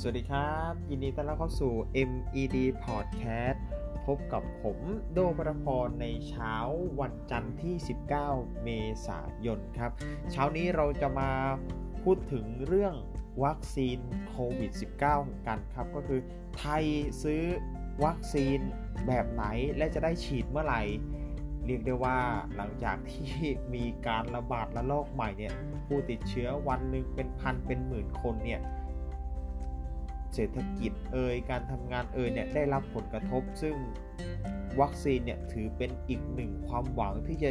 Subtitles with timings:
[0.00, 1.74] สวัสดีครับ ยินดีต้อนรับเข้าสู่
[2.08, 3.58] MED Podcast
[4.06, 4.78] พบกับผม
[5.12, 6.54] โดปรพรในเช้า
[7.00, 7.74] วันจันทร์ที่
[8.18, 8.68] 19 เม
[9.06, 9.92] ษายนครับ
[10.30, 11.30] เช้านี้เราจะมา
[12.02, 12.94] พูดถึงเรื่อง
[13.44, 13.98] วัคซีน
[14.28, 14.72] โควิด
[15.08, 16.20] -19 กันครับ ก็คือ
[16.58, 16.84] ไทย
[17.22, 17.42] ซื้อ
[18.04, 18.58] วัคซีน
[19.06, 19.44] แบบไหน
[19.76, 20.82] และจะได้ฉีดเมื่อไหร่
[21.66, 22.18] เรียกได้ว่า
[22.56, 23.32] หลังจากที่
[23.74, 25.54] มีการระบาดระลอกใหม่เนี่ย
[25.86, 28.62] ผู้ติดเชื้อวันหนึ่งเป็นพันเป็นหมื่นคนเนี่ย
[30.34, 33.76] เศรษฐกิจเอ่ยการทำงานเอ่ยเนี่ยได้รับผลกระทบ ซึ่ง
[34.80, 37.50] วัคซีนเนี่ยถือเป็นอีกหนึ่งความหวังที่จะ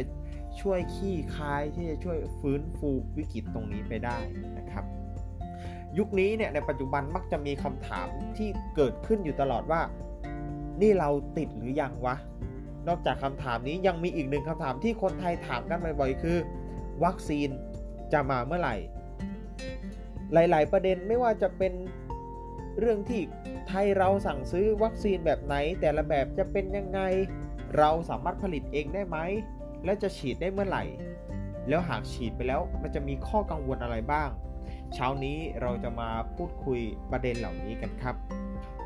[0.60, 4.18] ช่วยขี้คายที่จะช่วยฟื้นฟูวิกฤตตรงนี้ไปได้
[4.58, 4.84] นะครับ
[5.98, 9.82] ยุคนี้เนี่ยในปัจจุบันมักจะมีคำถามที่เกิดขึ้นอยู่ตลอดว่า
[10.82, 12.16] นี่เราติดหรือยังวะ
[12.88, 16.36] นอกจากคำถามนี้ยังมีอีกหนึ่งคำถามที่คนไทยถามกันบ่อยๆคือ
[17.04, 17.48] วัคซีน
[18.12, 18.76] จะมาเมื่อไหร่
[20.32, 21.72] หลาย ๆ ประเด็นไม่ว่าจะเป็น
[22.78, 23.22] เรื่องที่
[23.68, 27.00] ไทยเราสั่งซื้อวัคซีนแบบไหน แต่ละแบบจะเป็นยังไง
[27.78, 29.18] เราสามารถผลิตเองได้ไหม
[29.84, 30.84] และจะฉีดได้เมื่อไหร่
[31.68, 34.28] แล้วหากฉีดไปแล้วมันจะมีข้อกังวลอะไรบ้าง
[34.94, 38.16] เช้านี้เราจะมาพูดคุยประเด็นเหล่านี้กันครับ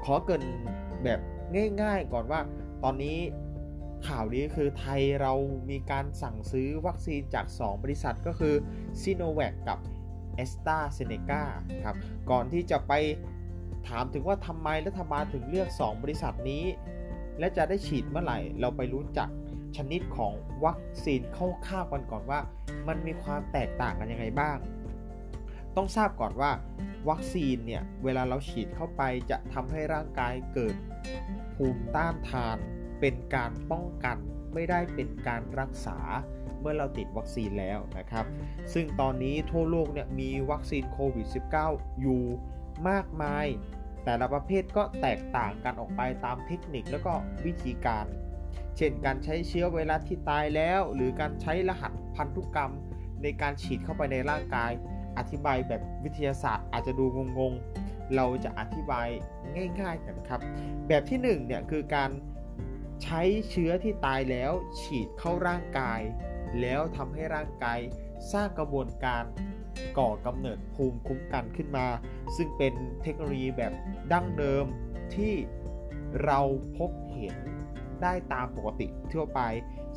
[0.04, 0.42] ขอเกิน
[1.04, 1.20] แบบ
[1.82, 2.40] ง่าย ๆ ก่อนว่า
[2.84, 3.18] ตอนนี้
[4.06, 5.32] ข่าวนี้คือไทยเรา
[5.70, 8.54] มีการสั่งซื้อวัคซีนจาก 2 บริษัทก็คือ
[9.02, 9.78] s i n o v a c กับ
[10.42, 11.42] a s t r a z เซ e c a
[11.84, 11.96] ครับ
[12.30, 12.92] ก่อนที่จะไป
[13.88, 16.64] ถามถึงว่าทำไมรัฐบาลถึงเลือก 2 บริษัทนี้
[17.38, 19.28] และจะได้ฉีดเมื่อไหร่ เราไปรู้จัก
[19.76, 20.32] ชนิดของ
[20.64, 21.38] วัคซีนค
[21.70, 22.40] ร่าวๆกันก่อนว่า
[22.88, 24.58] มันมีความแตกต่างกันยังไงบ้าง
[25.76, 26.50] ต้องทราบก่อนว่า
[27.08, 30.76] วัคซีนเนี่ยเวลาเราฉีดเข้าไปจะทำให้ร่างกายเกิด
[31.54, 32.58] ภูมิต้านทาน
[33.00, 34.16] เป็นการป้องกัน
[34.54, 35.98] ไม่ได้เป็นการรักษา
[36.60, 38.26] เมื่อเราติดวัคซีนแล้วนะครับ
[38.72, 41.26] ซึ่งตอนนี้ทั่วโลกเนี่ยมีวัคซีนโควิด
[41.64, 42.22] -19 อยู่
[42.88, 43.46] มากมาย
[44.04, 47.12] แต่ละประเภทก็แตกต่างกันออกไปตามเทคนิคแล้วก็
[47.46, 48.06] วิธีการ
[48.76, 52.72] เช่นการใช้เชื้อไวรัสที่ตายแล้ว หรือการใช้รหัสพันธุกรรม
[53.22, 54.72] ในการฉีดเข้าไปในร่างกาย
[55.18, 57.04] อธิบายแบบวิทยาศาสตร์อาจจะดู
[57.38, 59.08] งงๆ เราจะอธิบาย
[59.80, 60.40] ง่ายๆกันครับ
[60.88, 62.10] แบบที่1เนี่ยคือการ
[63.02, 66.00] ใช้เชื้อที่ตายแล้วฉีดเข้าร่างกาย
[66.60, 67.78] แล้วทำให้ร่างกาย
[68.32, 69.24] สร้างกระบวนการ
[69.98, 71.86] ก่อกำเนิดภูมิคุ้มกันขึ้นมา
[72.36, 73.72] ซึ่งเป็นเทคโนโลยีแบบ
[74.12, 74.64] ดั้งเดิม
[75.14, 75.34] ที่
[76.24, 76.40] เรา
[76.78, 77.36] พบเห็น
[78.02, 79.40] ได้ตามปกติทั่วไป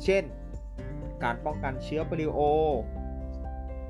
[0.04, 0.24] เช่น
[1.22, 2.40] การป้องกันเชื้อปลิโอ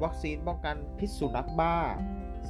[0.02, 1.76] วัคซีนป้องกันพิษสุนัขบ้า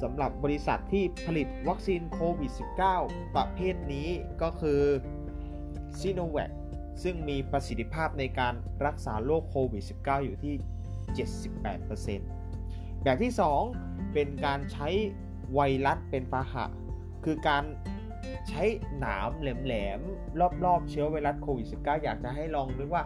[0.01, 2.51] สำหรับบริษัทที่ผลิตวัคซีนโควิด
[2.93, 4.09] -19 ประเภทนี้
[4.41, 4.81] ก็คือ
[5.99, 6.51] ซีโนแวค
[7.03, 8.53] ซึ่งมีประสิทธิภาพในการ
[8.85, 10.55] รักษาโรคโควิด -19 อยู่ที่
[11.75, 12.46] 78%
[13.03, 13.33] แบบที่
[13.73, 14.87] 2 เป็นการใช้
[15.53, 16.65] ไวรัสเป็นพาหะ
[17.25, 17.63] คือการ
[18.49, 18.63] ใช้
[18.99, 23.03] หนามแหลมๆ รอบๆ เชื้อไวรัสโควิด -19 อยากจะให้ลองนึกว่า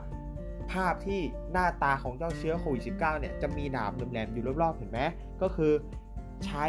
[0.71, 1.21] ภาพที่
[1.51, 4.99] หน้าตาของเจ้าเชื้อโควิด -19 เนี่ยจะมีหนามแหลมๆ อยู่รอบๆ เห็นไหม
[5.41, 5.71] ก็คือ
[6.45, 6.65] ใช้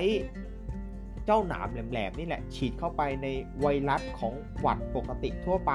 [1.27, 3.27] เจ้าหนามแหลมๆ นี่แหละ ฉีดเข้าไปใน
[3.61, 5.73] ไวรัสของหวัดปกติทั่วไป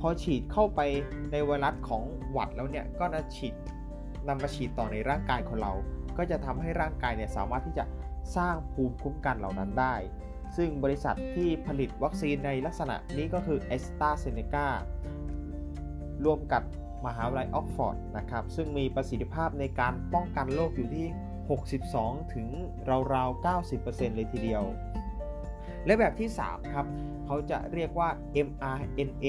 [0.00, 0.80] พอฉีดเข้าไป
[1.32, 2.02] ในไวรัสของ
[2.32, 3.54] หวัดแล้วเนี่ยก็จะฉีด
[4.28, 5.72] นำมาฉีดต่อในร่างกายของเรา
[6.18, 7.84] ก็จะทำให้ร่างกายเนี่ยสามารถที่จะ
[8.36, 9.94] สร้างภูมิคุ้มกันเหล่านั้นได้
[10.56, 14.66] ซึ่งบริษัทที่ผลิตวัคซีนในลักษณะนี้ก็คือ a s t r a z เซ e c a
[16.24, 16.62] ร่วมกับ
[17.06, 21.06] มหาวิทยาลัยออกฟอร์ดนะครับ ซึ่งมีประสิทธิภาพในการป้องกันโรคอยู่ที่
[21.70, 22.48] 62 ถึง
[23.14, 24.64] ราวๆ 90%เลยทีเดียว
[25.86, 26.86] และแบบที่ 3 ครับ
[27.26, 28.08] เขาจะเรียกว่า
[28.46, 29.26] mRNA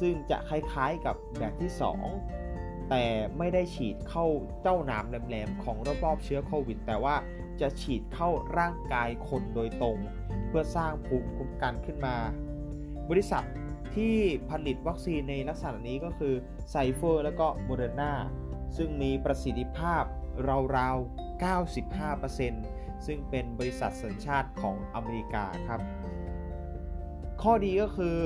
[0.00, 1.70] ซึ่งจะคล้ายๆกับแบบที่
[2.10, 2.47] 2
[2.90, 3.04] แต่
[3.38, 4.26] ไม่ได้ฉีดเข้า
[4.62, 7.16] เจ้าหนามแหลมๆของรอบๆเชื้อโควิด แต่ว่า
[7.60, 9.98] จะฉีดเข้าร่างกายคนโดยตรง
[10.48, 12.16] เพื่อสร้างภูมิคุ้มกันขึ้นมา
[13.10, 13.44] บริษัท
[13.94, 14.16] ที่
[14.50, 16.34] ผลิตวัคซีนในลักษณะนี้ก็คือ
[16.70, 18.12] ไฟเซอร์และก็โมเดอร์นา
[18.76, 20.04] ซึ่งมีประสิทธิภาพ
[20.76, 21.42] ราวๆ
[21.84, 25.80] 95%ซึ่งเป็นบริษัทสัญชาติของอเมริกาครับ
[27.42, 28.18] ข้อดีก็คือ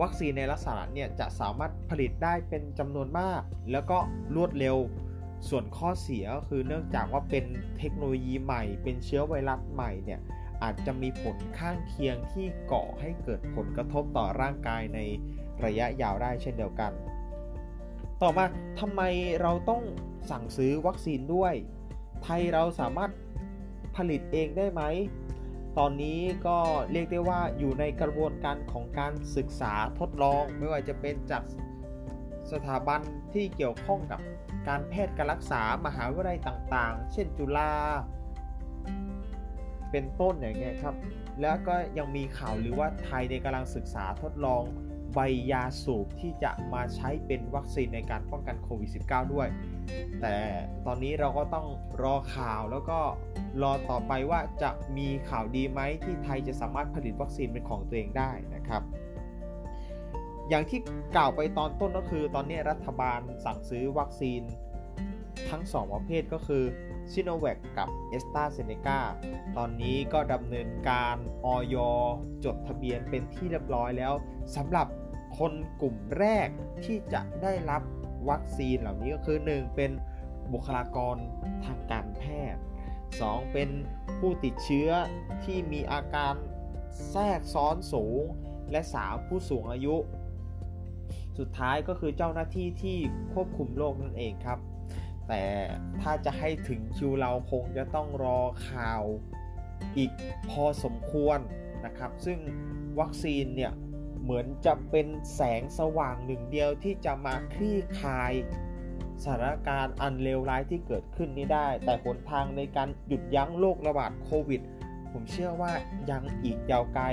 [0.00, 3.98] วัคซีนในลักษณะเนี่ยจะสามารถผลิตได้เป็นจำนวนมาก แล้วก็
[4.34, 4.76] รวดเร็ว
[5.48, 7.44] ส่วนข้อเสียก็คือเนื่องจากว่าเป็น
[7.78, 10.20] เทคโนโลยีใหม่ เป็นเชื้อไวรัสใหม่เนี่ย
[10.62, 14.98] อาจจะมีผลข้างเคียงที่ก่อให้เกิดผลกระทบต่อร่างกายใน
[15.64, 16.92] ระยะยาวได้เช่นเดียวกัน
[18.22, 18.44] ต่อมา
[18.80, 19.02] ทำไม
[19.40, 19.82] เราต้อง
[20.30, 21.54] สั่งซื้อวัคซีนด้วย
[22.22, 23.10] ไทยเราสามารถ
[23.96, 24.82] ผลิตเองได้ไหม
[25.78, 26.58] ตอนนี้ก็
[26.92, 31.42] เรียกได้ว่าอยู่ในกระบวนการของการศึกษาทดลอง ไม่ว่าจะเป็นจาก
[32.52, 33.00] สถาบัน
[33.32, 34.20] ที่เกี่ยวข้องกับ
[34.68, 37.72] การแพทย์การรักษามหาวิทยาลัยต่างๆ เช่นจุฬา
[39.90, 40.94] เป็นต้นอย่างเงี้ยครับ
[41.40, 44.62] แล้วก็ยังมีข่าวหรือว่าไทยในกำลังศึกษาทดลอง
[45.14, 45.18] ใบ
[45.52, 49.48] ยาสูบที่จะมาใช้เป็นวัคซีนในการป้องกันโควิด -19 ด้วย
[50.20, 50.36] แต่
[50.86, 51.66] ตอนนี้เราก็ต้อง
[52.02, 52.98] รอข่าวแล้วก็
[53.62, 58.82] รอต่อไปว่าจะมีข่าวดีไหมที่ไทยจะสามารถผลิตวัคซีนเป็นของตัวเองได้นะครับ
[60.48, 60.80] อย่างที่
[61.16, 64.42] กล่าวไปตอนต้นก็คือ ตอนนี้รัฐบาลสั่งซื้อวัคซีน
[65.50, 66.64] ทั้ง 2 ประเภทก็คือ
[67.12, 69.00] ซิโนแวคกับเอสตาเซเนกา
[69.56, 71.76] ตอนนี้ก็ดำเนินการออย
[72.44, 74.12] จดทะเบียนเป็นที่เรียบร้อยแล้ว
[74.56, 74.86] สำหรับ
[75.38, 76.48] คนกลุ่มแรก
[76.84, 77.82] ที่จะได้รับ
[78.28, 79.90] วัคซีนเหล่านี้ก็คือ 1 เป็น
[80.52, 81.16] บุคลากร
[81.64, 82.22] ทางการแพ
[82.54, 82.60] ทย์
[83.06, 83.52] 2.
[83.52, 83.70] เป็น
[84.18, 84.90] ผู้ติดเชื้อ
[85.44, 86.34] ที่มีอาการ
[87.10, 88.22] แทรกซ้อนสูง
[88.70, 89.28] และ 3.
[89.28, 89.96] ผู้สูงอายุ
[91.38, 92.98] สุดท้ายก็คือเจ้าหน้าที่ที่
[93.34, 94.58] ควบคุมโรคนั่นเองครับ
[95.28, 95.44] แต่
[96.00, 99.02] ถ้าจะให้ถึงคิวเราคงจะต้องรอข่าว
[99.96, 100.10] อีก
[100.50, 101.38] พอสมควร
[101.84, 102.38] นะครับ ซึ่ง
[103.00, 103.72] วัคซีนเนี่ย
[104.22, 108.32] เหมือนจะเป็นแสงสว่างหนึ่งเดียวที่จะมาคลี่คลาย
[109.22, 114.60] สถานการณ์อันเลวร้ายที่เกิดขึ้นนี้ได้ แต่หนทางในการหยุดยั้งโรคระบาดโควิด
[115.12, 115.72] ผมเชื่อว่า
[116.10, 117.06] ยังอีกยาวไกล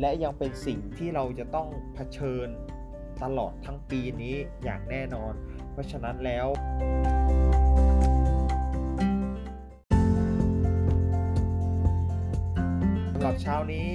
[0.00, 2.48] และยังเป็นสิ่งที่เราจะต้องเผชิญ
[3.22, 4.34] ตลอดทั้งปีนี้
[4.64, 5.34] อย่างแน่นอน
[5.76, 6.46] เพราะฉะนั้นแล้ว
[13.12, 13.88] สำหรับเช้านี้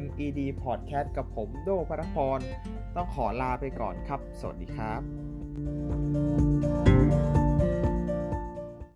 [0.00, 2.40] MED Podcast กับผมโดพรพร
[2.96, 4.94] ต้องขอลาไปก่อนครับ สวัสดีครั
[6.86, 6.89] บ